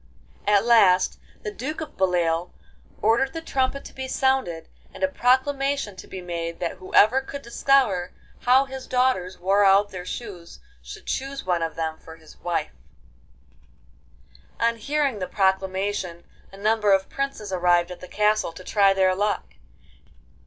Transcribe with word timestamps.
At 0.47 0.65
last 0.65 1.19
the 1.43 1.51
Duke 1.53 1.79
of 1.79 1.95
Beloeil 1.95 2.51
ordered 3.03 3.33
the 3.33 3.39
trumpet 3.41 3.85
to 3.85 3.93
be 3.93 4.07
sounded, 4.07 4.67
and 4.91 5.03
a 5.03 5.07
proclamation 5.07 5.95
to 5.97 6.07
be 6.07 6.21
made 6.23 6.59
that 6.59 6.77
whoever 6.77 7.21
could 7.21 7.43
discover 7.43 8.11
how 8.39 8.65
his 8.65 8.87
daughters 8.87 9.37
wore 9.37 9.63
out 9.63 9.91
their 9.91 10.03
shoes 10.03 10.59
should 10.81 11.05
choose 11.05 11.45
one 11.45 11.61
of 11.61 11.75
them 11.75 11.99
for 11.99 12.15
his 12.15 12.35
wife. 12.39 12.71
On 14.59 14.77
hearing 14.77 15.19
the 15.19 15.27
proclamation 15.27 16.23
a 16.51 16.57
number 16.57 16.93
of 16.93 17.07
princes 17.07 17.53
arrived 17.53 17.91
at 17.91 17.99
the 17.99 18.07
castle 18.07 18.53
to 18.53 18.63
try 18.63 18.95
their 18.95 19.13
luck. 19.13 19.53